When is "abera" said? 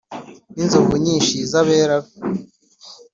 1.61-1.97